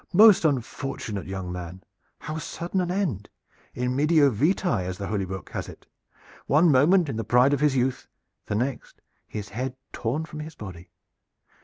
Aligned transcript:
"Most 0.13 0.45
unfortunate 0.45 1.27
young 1.27 1.51
man! 1.51 1.83
How 2.21 2.39
sudden 2.39 2.81
an 2.81 2.89
end! 2.89 3.29
In 3.75 3.95
medio 3.95 4.31
vitae, 4.31 4.81
as 4.83 4.97
the 4.97 5.05
Holy 5.05 5.25
Book 5.25 5.51
has 5.51 5.69
it 5.69 5.85
one 6.47 6.71
moment 6.71 7.07
in 7.07 7.17
the 7.17 7.23
pride 7.23 7.53
of 7.53 7.59
his 7.61 7.75
youth, 7.75 8.07
the 8.47 8.55
next 8.55 8.99
his 9.27 9.49
head 9.49 9.75
torn 9.93 10.25
from 10.25 10.39
his 10.39 10.55
body. 10.55 10.89